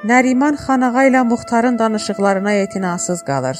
[0.00, 3.58] Nəriman xanağa ilə Muxtarın danışıqlarına etinasız qalır.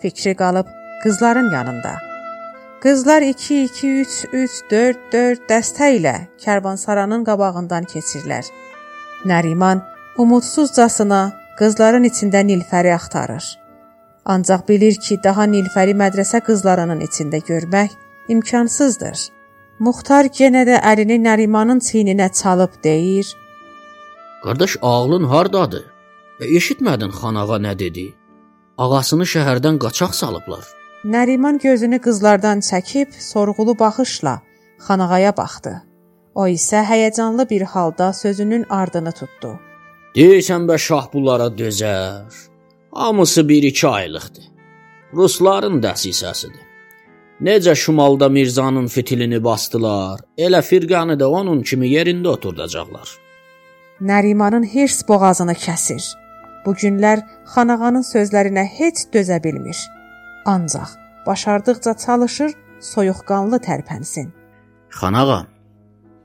[0.00, 0.66] Fikri qalıb
[1.02, 1.92] qızların yanında.
[2.82, 8.48] Qızlar 2 2 3 3 4 4 dəstə ilə Kərvansaranın qabağından keçirlər.
[9.24, 9.82] Nəriman
[10.16, 13.44] umudsuzcasına qızların içində Nilfəri axtarır.
[14.24, 17.90] Ancaq bilir ki, daha Nilfəri mədrəsə qızlarının içində görmək
[18.28, 19.18] imkansızdır.
[19.78, 23.36] Muxtar yenə də əlini Nərimanın çiyninə çalıb deyir:
[24.44, 25.84] Qardaş, ağlın hardadır?
[26.38, 28.06] Və eşitmədin xanağa nə dedi?
[28.78, 30.64] Ağasını şəhərdən qaçaq salıblar.
[31.14, 34.34] Nəriman gözünü qızlardan çəkib sorğulu baxışla
[34.86, 35.74] xanağaya baxdı.
[36.34, 39.56] O isə həyəcanlı bir halda sözünün ardını tutdu.
[40.16, 42.30] Deyirsən bə şah bunlara dözər.
[42.92, 44.46] Hamısı 1-2 aylıqdır.
[45.14, 46.64] Rusların dəsisəsidir.
[47.40, 53.08] Necə şimalda Mirzanın fitilini basdılar, elə firqanı da onun kimi yerində oturdacaqlar.
[54.00, 56.04] Nərimanın hirs boğazını kəsir.
[56.64, 57.22] Bu günlər
[57.54, 59.78] xanağanın sözlərinə heç dözə bilmir.
[60.46, 60.90] Ancaq
[61.26, 64.30] başardıqca çalışır soyuqqanlı tərpənsin.
[65.00, 65.40] Xanağa,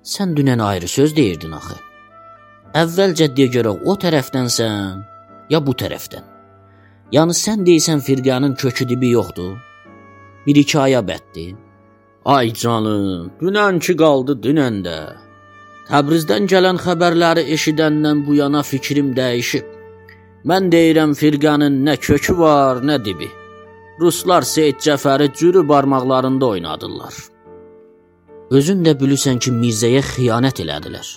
[0.04, 1.80] sən dünən ayrı söz deyirdin axı.
[2.84, 5.02] Əvvəlcə deyə görə o tərəfdənsən,
[5.50, 6.30] ya bu tərəfdən.
[7.12, 9.58] Yəni sən deyirsən firqanın kökü dibi yoxdur.
[10.46, 11.56] Bir iki aya bətdi.
[12.26, 15.23] Ay canım, dünənki qaldı dünəndə.
[15.90, 19.66] Təbrizdən gələn xəbərləri eşidəndən bu yana fikrim dəyişib.
[20.48, 23.28] Mən deyirəm firqanın nə kökü var, nə dibi.
[24.00, 27.14] Ruslar Seyid Cəfəri cürü barmaqlarında oynadırlar.
[28.52, 31.08] Özün də bilirsən ki, Mirzəyə xiyanət elədilər.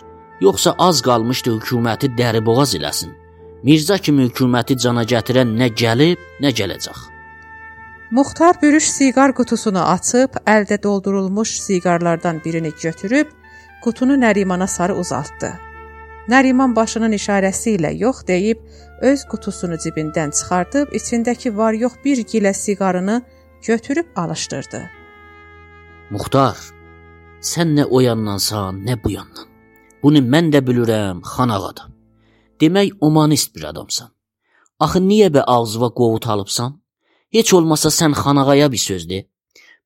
[0.41, 3.14] Yoxsa az qalmışdı hökuməti dəriboğaz eləsin.
[3.67, 6.98] Mirzə kimi hökuməti cana gətirən nə gəlib, nə gələcək.
[8.11, 13.27] Muxtar bürüş siqar qutusunu açıb, əldə doldurulmuş siqarlardan birini götürüb
[13.87, 15.51] qutunu Nərimana sarı uzatdı.
[16.33, 18.63] Nəriman başının işarəsi ilə yox deyib
[19.11, 23.20] öz qutusunu cibindən çıxardıb içindəki var-yox bir gilə siqarını
[23.67, 24.80] götürüb alışdırdı.
[26.11, 26.57] Muxtar,
[27.51, 29.46] sən nə o yandansan, nə bu yandan.
[30.02, 31.95] Bunu mən də bilirəm, xan ağadan.
[32.61, 34.11] Demək omanist bir adamsan.
[34.85, 36.75] Axı niyə bə ağzıva qovut alıbsan?
[37.36, 39.23] Heç olmasa sən xanağaya bir söz de.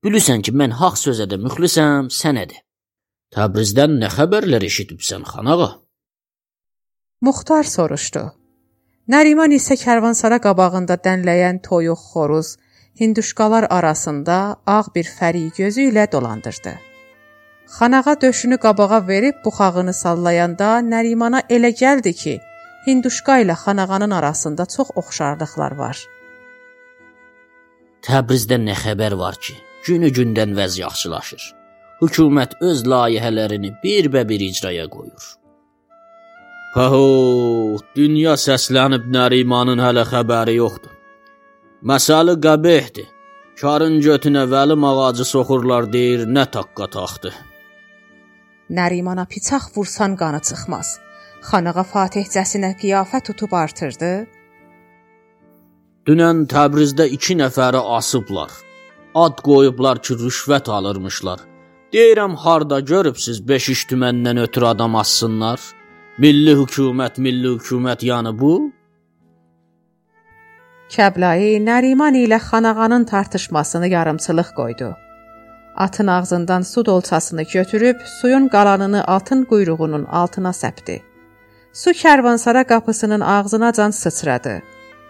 [0.05, 2.65] Bilirsən ki, mən haqq sözə də müxlisəm, sənə də.
[3.30, 5.68] Təbrizdən nə xəbərlər eşidibsən, xanağa?
[7.22, 8.22] Muxtar soruşdu.
[9.12, 12.56] Nəriman isə kərvansara qabağında dənləyən toyuq xoruz,
[13.00, 16.72] hinduşkalar arasında ağ bir fəri gözü ilə dolandırdı.
[17.76, 22.34] Xanağa döşünü qabağa verib buxağını sallayanda Nərimana elə gəldi ki,
[22.88, 26.02] hinduşka ilə xanağanın arasında çox oxşarlıqlar var.
[28.02, 29.54] Təbrizdən nə xəbər var ki,
[29.86, 31.59] günü-gündən vəz yaxşılaşır
[32.00, 35.25] hökumət öz layihələrini birbə-bir icraya qoyur.
[36.75, 40.94] Paho, dünya səslənib Nərimanın hələ xəbəri yoxdur.
[41.91, 43.09] Məsələ qəbihdir.
[43.60, 47.33] Karın götünə vəlim ağacı soxurlar deyir, nə taqqa taxtı.
[48.78, 50.94] Nərimana piçaq vursan qanı çıxmaz.
[51.50, 54.12] Xanağa Fatihcəsinə qiyafə tutub artırdı.
[56.06, 58.50] Dünən Təbrizdə 2 nəfəri asıblar.
[59.25, 61.50] Ad qoyublar ki, rüşvət alırmışlar.
[61.93, 65.61] Deyirəm harda görübsüz 5 iş tüməndən ötürü adam assınlar?
[66.23, 68.51] Milli hökumət, milli hökumət yəni bu?
[70.95, 74.91] Kəblayı Nəriman ilə Xanağanın tartışmasını yarımçılıq qoydu.
[75.77, 81.01] Atın ağzından su dolçasını götürüb suyun qalanını atın quyruğunun altına səpdi.
[81.72, 84.62] Su kərvansara qapısının ağzınacan sıçradı.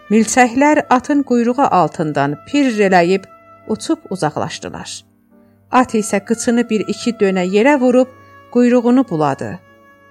[0.09, 3.23] Milçəklər atın quyruğu altından pir eləyib
[3.67, 5.10] uçub uzaqlaşdılar.
[5.71, 8.07] At isə qıçını bir-iki dönə yerə vurub
[8.51, 9.51] quyruğunu buladı.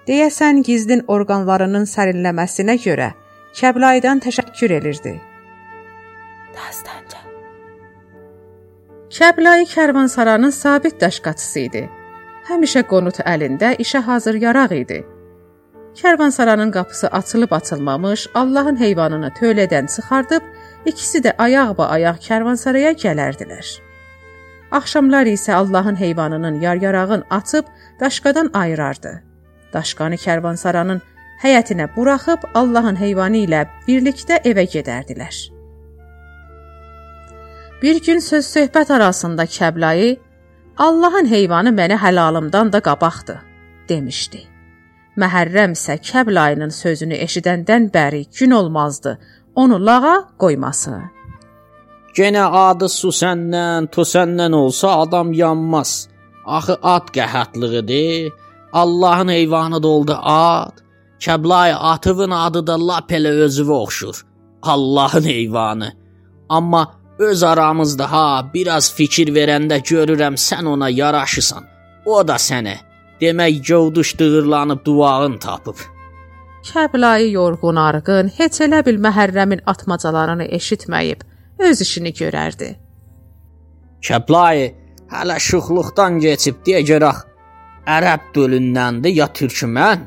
[0.09, 3.11] Deyəsən gizlin orqanlarının sərinləməsinə görə
[3.55, 5.13] Kəblaydan təşəkkür elirdi.
[6.55, 7.19] Dastanca.
[9.11, 11.83] Kəblayı kərvansaranın sabit daşqaçısı idi.
[12.49, 15.01] Həmişə qonut əlində işə hazır yaraq idi.
[16.01, 20.43] Kərvansaranın qapısı açılıb açılmamış, Allahın heyvanını tövlədən çıxardıb
[20.87, 23.90] ikisi də ayaq-ba-ayaq kərvansaraya gələrdilər.
[24.71, 27.65] Axşamlar isə Allahın heyvanının yar-yarağın açıb
[28.01, 29.23] daşqadan ayırardı.
[29.73, 31.01] Daşqanı kərvansaranın
[31.43, 35.37] həyətinə buraxıb Allahın heyvanı ilə birlikdə evə gedərdilər.
[37.83, 40.17] Bir gün söz-söhbət arasında Kəblayı
[40.79, 43.39] Allahın heyvanı mənə həlalımdan da qabaqdır
[43.89, 44.41] demişdi.
[45.17, 49.19] Məhərrəm isə Kəblayının sözünü eşidəndən bəri gün olmazdı
[49.55, 51.01] onu lağa qoyması.
[52.17, 56.09] Genə adı su səndən, tu səndən olsa adam yanmaz.
[56.47, 58.33] Axı at qəhətliğidir.
[58.73, 60.75] Allahın heyvanı da oldu at.
[61.21, 64.25] Kəblay atıvın adı da lap elə özünə oxşur.
[64.63, 65.93] Allahın heyvanı.
[66.49, 71.65] Amma öz aramızda ha, biraz fikir verəndə görürəm sən ona yaraşısan.
[72.07, 72.77] O da sənə.
[73.21, 75.79] Demək gövdüş dığırlanıb duağın tapıb.
[76.65, 81.21] Kəblayı yorğun arğın, heç elə bil Məhərrəmin atmacalarını eşitməyib,
[81.69, 82.71] öz işini görərdi.
[84.07, 84.73] Kəblayı
[85.13, 87.23] hələ şuxluqdan keçib deyə görək.
[87.97, 90.07] Ərəb dölündəndir ya türkmən?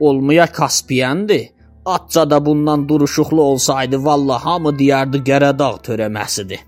[0.00, 1.50] Olmaya Kaspiyəndir.
[1.86, 6.62] Atca da bundan duruşuqlu olsaydı vallah hamı deyərdi Qərədağ törəməsidir.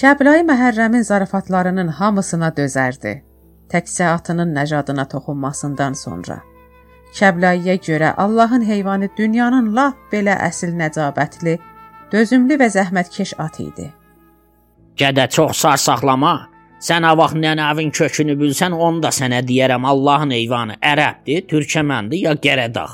[0.00, 3.14] Kəblayı Məhərrəmin zarafatlarının hamısına dözərdi.
[3.72, 6.36] Təkcə atının nəcadına toxunmasından sonra.
[7.18, 11.58] Kəblayıya görə Allahın heyvanı dünyanın lap belə əsil nəcabətli,
[12.12, 13.92] dözümlü və zəhmətkeş at idi.
[14.96, 16.36] Gədə çox sarsaqlama.
[16.86, 19.84] Sən avaq nənəvin kökünü bilsən, onu da sənə deyərəm.
[19.88, 22.88] Allahın heyvanı ərəbdir, türkməndir ya Qərədağ.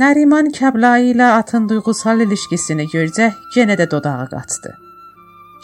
[0.00, 4.72] Nəriman Kəblayı ilə atın duyğusal ilişkisini görcək, yenə də dodağı qaçdı.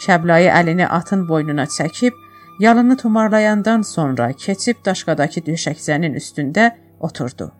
[0.05, 2.13] Kəblayı əlini atın boynuna çəkib,
[2.59, 7.51] yalını tumarlayandan sonra keçib daşqadakı döşəkçənin üstündə oturdu.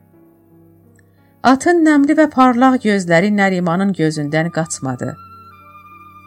[1.42, 5.16] Atın nəmli və parlaq gözləri Nərimanın gözündən qaçmadı.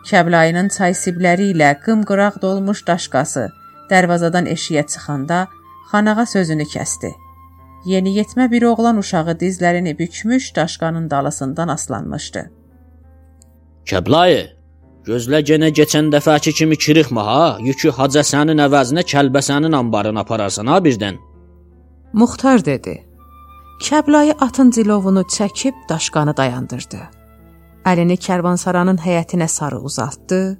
[0.09, 3.45] Kəblayının çay sibləri ilə qımqıraq dolmuş daşqası
[3.91, 5.47] darvazadan eşiyə çıxanda
[5.93, 7.13] xanağa sözünü kəsdi.
[7.87, 12.45] Yeniyetmə bir oğlan uşağı dizlərini bükmüş daşqanın dalısından aslanmışdı.
[13.87, 14.43] Kəblayı,
[15.07, 21.23] gözlə genə keçən dəfəki kimi çırıxma ha, yükü Hacəsənin əvəzinə Kəlbəsənin anbarına apararsan ha birdən.
[22.13, 23.05] Muxtar dedi.
[23.83, 27.01] Kəblayı atın cilovunu çəkib daşqanı dayandırdı.
[27.85, 30.59] Əlini kərvansaranın həyətinə sarı uzatdı.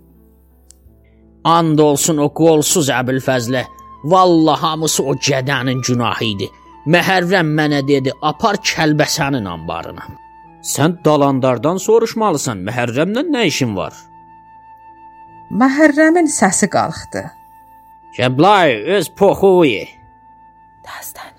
[1.45, 3.65] And olsun o qolsuz Əbülfəzlə.
[4.05, 6.49] Vallah hamısı o gədənin günahı idi.
[6.87, 10.05] Məhərrəm mənə dedi, apar Kəlbəsənin anbarına.
[10.65, 13.97] Sən dalandardan soruşmalısan, Məhərrəmlə nə işin var?
[15.53, 17.25] Məhərrəmin səsi qalxdı.
[18.17, 19.89] Kəblay öz poxuyi.
[20.85, 21.34] Dastanca.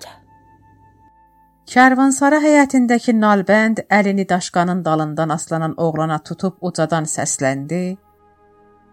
[1.76, 7.98] Kərvansara həyətindəki nalbənd əlini daşqanın dalından aslanan oğlana tutub ucadan səsləndi.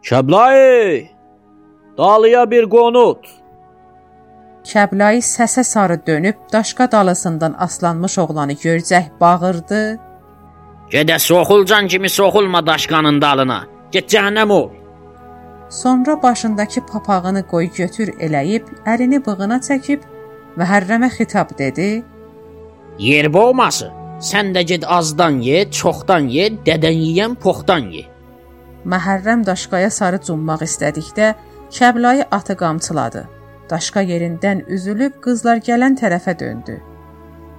[0.09, 1.05] Kəblay!
[1.99, 3.29] Dalıya bir qonut.
[4.67, 9.83] Kəblayı səsə sarı dönüb daşqa dalısından aslanmış oğlanı görcək bağırdı.
[10.91, 13.65] Gedə soxulcan kimi soxulma daşqanın dalına.
[13.93, 14.71] Get cəhənnəm ol.
[15.71, 20.03] Sonra başındakı papağını qoy götür eləyib, əlini bığına çəkib
[20.59, 22.03] Məhərrəmə xitab dedi.
[22.99, 23.91] Yer boğması.
[24.23, 28.05] Sən də get azdan ye, çoxdan ye, dədən yeyən poxdan ye.
[28.87, 31.35] Məhərrəm daşqaya sarı cummaq istədikdə
[31.73, 33.23] Kəblayı atı qamçıladı.
[33.71, 36.79] Daşqa yerindən üzülüb qızlar gələn tərəfə döndü.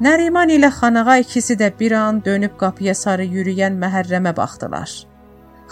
[0.05, 4.91] Nəriman ilə xanağa ikisi də bir an dönüb qapıya sarı yürüyən Məhərrəmə baxdılar.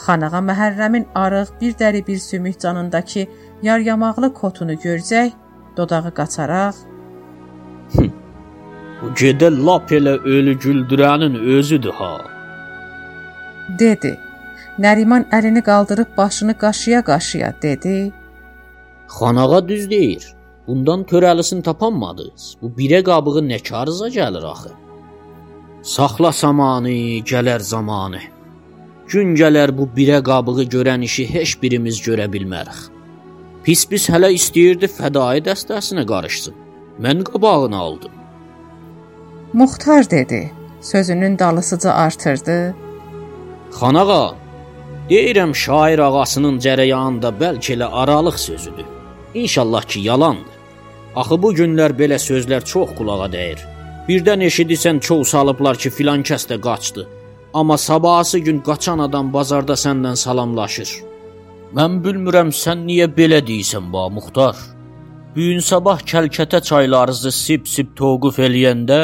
[0.05, 3.27] Xanağa Məhərrəmin arıq, bir dəri bir sümük canındakı
[3.63, 5.31] yaryamaqlı kotunu görcək,
[5.77, 6.75] dodağı qaçaraq
[9.09, 12.13] gedə lap elə ölü güldürənin özüdür ha.
[13.79, 14.17] dedi.
[14.79, 18.11] Nəriman əlini qaldırıb başını qaşıya-qaşıya dedi.
[19.07, 20.25] Xanağa düz deyir.
[20.67, 22.57] Bundan törəlisini tapanmadınız.
[22.61, 24.71] Bu birə qabığı nə karıza gəlir axı.
[25.83, 26.89] Saxla samanı,
[27.31, 28.21] gələr zamanı.
[29.07, 32.79] Gün gələr bu birə qabığı görən işi heç birimiz görə bilmərik.
[33.63, 36.55] Pis-pis hələ istəyirdi fədai dəstəsinə qarışsın.
[37.03, 38.20] Mən qabağını aldım.
[39.53, 40.51] Muxtar dedi.
[40.81, 42.75] Sözünün dalısıca artırdı.
[43.71, 44.35] Xanağa,
[45.09, 48.85] deyirəm şair ağasının cərəyanında bəlkə elə aralıq sözüdür.
[49.33, 50.55] İnşallah ki, yalandır.
[51.15, 53.59] Axı bu günlər belə sözlər çox qulağa dəyir.
[54.07, 57.07] Birdən eşidirsən çoğ salıblar ki, filan kəs də qaçdı.
[57.53, 60.91] Amma sabahısı gün qaçan adam bazarda səndən salamlaşır.
[61.75, 64.55] Mən bilmirəm sən niyə belə deyirsən ba Muxtar.
[65.35, 69.01] Bu gün sabah kəlkətə çaylarınızı sip-sip toquf eləyəndə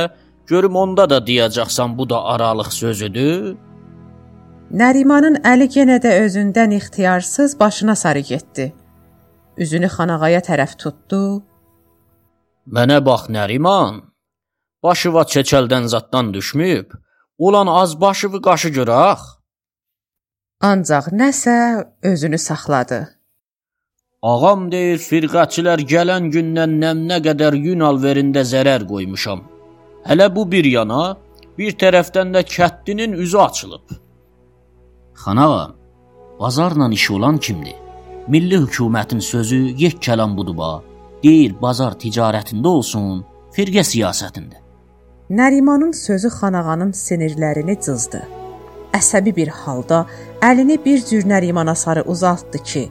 [0.48, 3.56] görüm onda da deyəcəksən bu da aralıq sözüdür.
[4.82, 8.74] Nərimanın əli yenə də özündən ixtiyarsız başına sarı getdi.
[9.58, 11.22] Üzünü xanağaya tərəf tutdu.
[12.75, 14.01] Mənə bax Nəriman.
[14.84, 16.92] Başıva çeçəldən zaddan düşmüb.
[17.38, 19.20] Ulan az başıvı qaşı görək.
[20.62, 23.00] Ancaq nəsə özünü saxladı.
[24.22, 29.44] Ağam deyir, firqəçilər gələn gündən nəmnə qədər yun alverində zərər qoymuşam.
[30.08, 31.18] Hələ bu bir yana,
[31.58, 33.92] bir tərəfdən də kəddinin üzü açılıb.
[35.24, 35.72] Xanağa,
[36.40, 37.76] bazarla işi olan kimdir?
[38.28, 40.82] Milli hökumətin sözü yek kəlam budur ba.
[41.24, 44.58] Deyir bazar ticarətində olsun, firqə siyasətində.
[45.30, 48.22] Nərimanın sözü xanağanın sinirlərini cızdı.
[49.00, 50.06] Əsəbi bir halda
[50.42, 52.84] əlini bir cür Nərimana sarı uzatdı ki,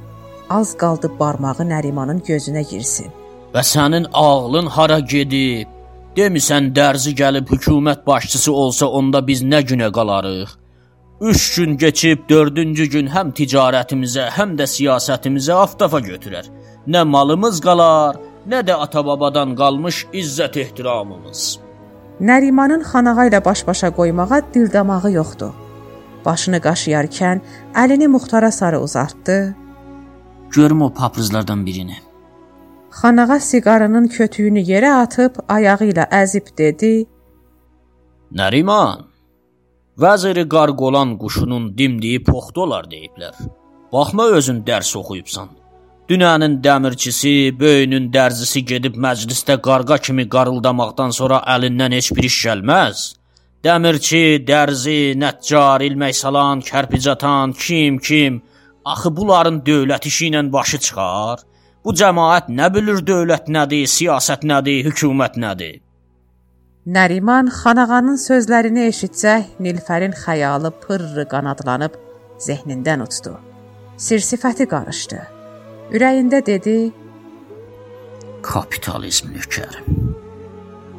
[0.50, 3.08] az qaldı barmağı Nərimanın gözünə girsin.
[3.54, 5.75] Və sənin ağlın hara gedib?
[6.16, 10.54] Demisən dərzi gəlib hökumət başçısı olsa onda biz nə günə qalarıq?
[11.20, 16.49] 3 gün keçib 4-cü gün həm ticarətimizə, həm də siyasətimizə aftafa götürər.
[16.87, 18.16] Nə malımız qalar,
[18.49, 21.44] nə də ata-babadan qalmış izzət ehtiramımız.
[22.20, 25.52] Nərimanın xanağa ilə baş-başa qoymağa dil damağı yoxdur.
[26.25, 27.44] Başını qaşıyarkən
[27.75, 29.54] əlini Muxtara sarı uzatdı.
[30.50, 32.05] Görüm o paprızlardan birini.
[33.00, 36.92] Xanağa siqarının kötüyünü yerə atıb ayağı ilə əzib dedi:
[38.38, 39.02] Nəriman,
[40.02, 43.34] vəziri qarqolan quşunun dimdiyi poxtu olar deyiblər.
[43.92, 45.48] Baxma özün dərs oxuyubsan.
[46.08, 53.02] Dünənin dəmirçisi, böyünün dərzisi gedib məclisdə qarğa kimi qarıldamaqdan sonra əlindən heç bir iş gəlməz.
[53.66, 58.40] Dəmirçi, dərzi, nəccar, ilmək salan, kərpic atan, kim, kim,
[58.92, 61.44] axı bunların dövlət işi ilə başı çıxar.
[61.86, 65.76] Bu cəmaət nə bilir dövlət nədir, siyasət nədir, hökumət nədir?
[66.96, 71.94] Nəriman xanağanın sözlərini eşitsək, Nilfərin xəyalı pırrı qanadlanıb
[72.42, 73.36] zehnindən uçdu.
[74.02, 75.20] Sir-sifəti qarışdı.
[75.94, 76.74] Ürəyində dedi:
[78.50, 79.86] Kapitalizm nökərim.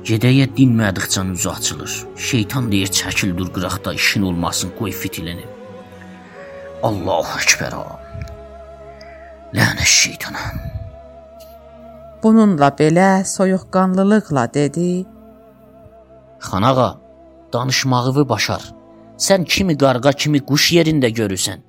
[0.08, 2.00] Gedəyə dinmədikcə üzü açılır.
[2.29, 5.44] Şeytan deyir çəkil dur qıraqda işin olmasın, qoy fitilini.
[6.84, 7.75] Allahu əkbər.
[9.51, 10.77] Lənət şeytana.
[12.28, 15.06] Bununla belə soyuqqanlılıqla dedi:
[16.40, 16.98] Xanağa,
[17.54, 18.64] danışmağı başar.
[19.18, 21.60] Sən kimi qarğa kimi quş yerində görürsən.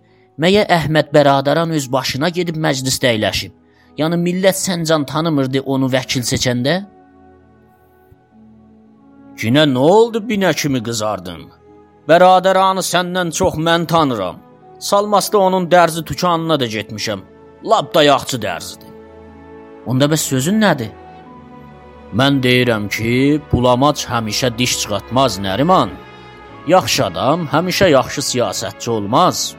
[0.42, 3.52] Məyə Əhməd bəradaran öz başına gedib məclisdə əyləşib.
[4.00, 6.74] Yəni millət səncan tanımırdı onu vəkil seçəndə?
[9.40, 11.46] Günə nə oldu binə kimi qızardın?
[12.08, 14.42] Bəradaranı səndən çox mən tanıram.
[14.90, 17.20] Salmasda onun dərzi dükanına da getmişəm.
[17.64, 18.87] Lap dayaqçı dərzidir.
[19.88, 20.90] Onda bəs sözün nədir?
[22.18, 25.90] Mən deyirəm ki, bulamac həmişə diş çıxartmaz Nəriman.
[26.74, 29.54] Yaxşı adam həmişə yaxşı siyasətçi olmaz.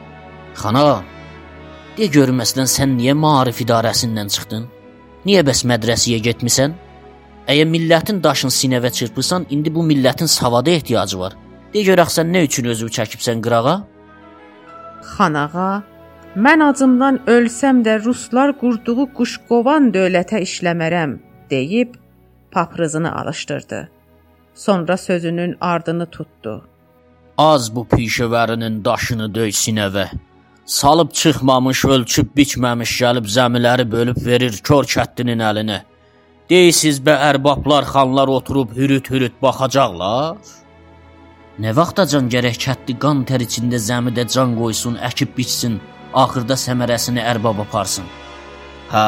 [0.60, 1.02] Xana,
[1.96, 4.64] de görüm əslən sən niyə maarif idarəsindən çıxdın?
[5.26, 6.74] Niyə bəs mədrəsəyə getmisən?
[7.50, 11.34] Əgər millətin daşını sinəvə çırpırsan, indi bu millətin savada ehtiyacı var.
[11.74, 13.76] De görək sən nə üçün özünü çəkibsən qırağa?
[15.14, 15.82] Xanağa,
[16.36, 21.18] mən acımdan ölsəm də ruslar qurduğu quşqovan dövlətə işləmərəm,
[21.50, 21.94] deyib
[22.52, 23.88] paprızını alışdırdı.
[24.54, 26.64] Sonra sözünün ardını tutdu.
[27.38, 30.06] Az bu pişəvərinin daşını döy sinəvə.
[30.66, 35.80] Salıb çıxmamış, ölçüb biçməmiş gəlib zəmiləri bölüb verir kör kəttinin əlinə.
[36.50, 40.36] Deyirsiz bə ərbablar, xanlar oturub hürüt-hürüt baxacaqlar?
[41.58, 45.80] Nə vaxtacan gərək kətli qan tər içində zəmidə can qoysun, əkib biçsin,
[46.14, 48.08] axırda səmərəsini ərbab aparsın.
[48.90, 49.04] Hə,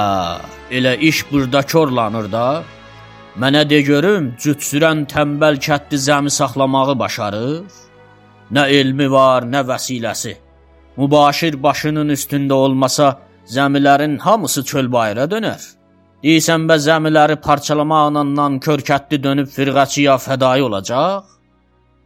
[0.71, 2.47] elə iş burada korlanır da.
[3.40, 7.62] Mənə de görüm, cüt sürən tənbəl kətli zəmi saxlamağı başarır?
[8.52, 10.37] Nə elmi var, nə vəsiləsi
[10.97, 15.62] mübaşir başının üstündə olmasa, zəmilərin hamısı çöl bayıra dönər.
[16.23, 21.25] Deyirsən bə zəmiləri parçalamaqla körkətli dönüb firqəçiyə fədai olacaq?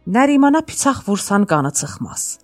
[0.07, 2.39] Nərimana piçaq vursan qanı çıxmaz.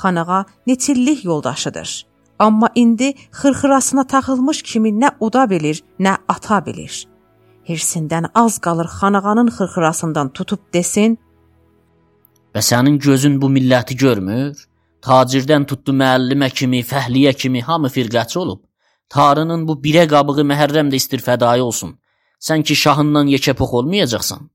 [0.00, 2.06] Xanağa neçillik yoldaşıdır.
[2.38, 7.06] Amma indi xırxırasına taxılmış kimi nə uda bilir, nə ata bilir.
[7.68, 11.18] Hirsindən az qalır xanağanın xırxırasından tutub desin:
[12.54, 14.68] "Və sənin gözün bu milləti görmür?
[15.02, 18.60] Tacirdən tutdu müəllimə kimi, fəhliyə kimi hamı firqəçi olub.
[19.08, 21.98] Tarının bu birə qabığı Məhərrəm də istir fədai olsun.
[22.46, 24.50] Sən ki şahından yekəpox olmayacaqsan.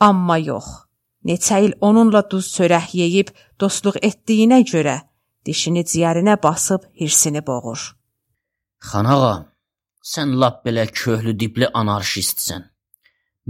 [0.00, 0.64] Amma yox.
[1.24, 4.96] Neçə il onunla duz çörək yeyib dostluq etdiyinə görə
[5.46, 7.80] dişini ciyərinə basıb hirsini boğur.
[8.90, 9.36] Xanağa,
[10.12, 12.68] sən lap belə köhlü dibli anarşistsən.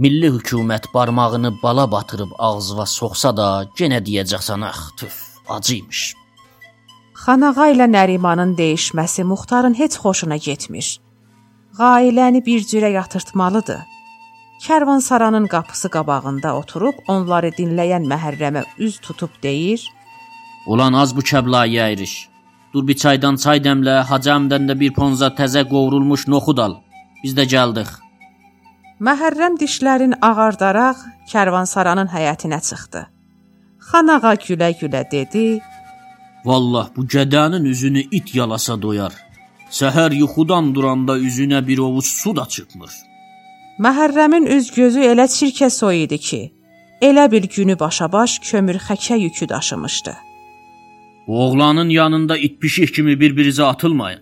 [0.01, 3.47] Milli hökumət barmağını bala batırıb ağzına soxsa da,
[3.79, 5.17] yenə deyəcəksən ax, tüf,
[5.55, 6.01] acıymış.
[7.19, 10.87] Xanağa ilə Nərimanın dəyişməsi Muxtarın heç xoşuna getmir.
[11.77, 13.98] Qailəni bir cürə yatırtmalıdır.
[14.59, 19.85] Kərvansaranın qapısı qabağında oturub onları dinləyən Məhərrəmə üz tutub deyir:
[20.67, 22.13] "Ulan az bu kəblayı əyriş.
[22.73, 26.73] Dur bir çaydan çay dəmlə, hacamdan da bir ponza təzə qovrulmuş noxud al.
[27.23, 27.89] Biz də gəldik."
[29.07, 30.97] Məhərrəm dişlərin ağardaraq
[31.31, 33.01] Kərvansaranın həyətinə çıxdı.
[33.89, 35.45] Xanağa gülə-gülə dedi:
[36.45, 39.13] Vallah bu gədənin üzünü it yalasa doyar.
[39.79, 43.08] Səhər yuxudan duranda üzünə bir ovuc su da çıxmır.
[43.79, 46.39] Məhərrəmin üz gözü elə çirkə soy idi ki,
[47.09, 50.13] elə bil günü başa-baş kömür xəkə yükü daşımışdı.
[51.27, 54.19] Oğlanın yanında it pişik kimi bir-birinizə atılmayın.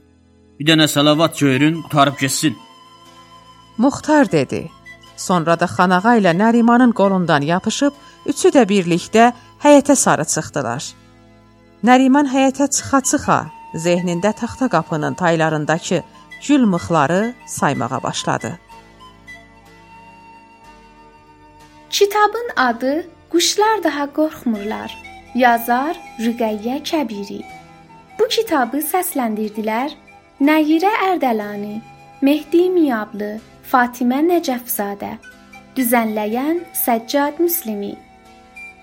[0.59, 2.57] Bir dənə salavat göyürün, qutarıb getsin.
[3.77, 4.69] Muxtar dedi.
[5.15, 7.93] Sonra da Xanağa ilə Nərimanın qolundan yapışıb
[8.25, 9.31] üçü də birlikdə
[9.63, 10.83] həyətə sarı çıxdılar.
[11.83, 13.39] Nəriman həyətə çıxa-çıxa
[13.73, 16.03] zehnində taxta qapının taylarındakı
[16.47, 18.59] gül mıxları saymağa başladı.
[21.89, 24.91] Kitabın adı Quşlar daha qorxmurlar.
[25.35, 27.41] Yazar Rüqəyyə Kəbiri.
[28.19, 29.91] Bu kitabı səsləndirdilər
[30.41, 31.79] Nəyirə Ərdəlani,
[32.21, 33.39] Mehdi Miyablı,
[33.71, 35.13] Fatimə Nəcəfzadə.
[35.77, 37.95] Düzənləyən Səccad Müslimi.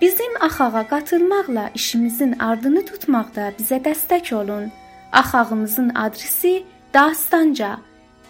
[0.01, 4.71] Bizim axağa qatılmaqla işimizin ardını tutmaqda bizə dəstək olun.
[5.11, 7.77] Axağımızın adresi Dastanca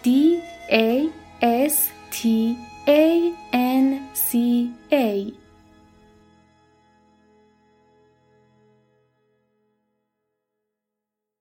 [0.04, 0.10] D
[0.70, 0.88] A
[1.68, 1.78] S
[2.10, 2.28] T
[2.88, 5.45] A N C A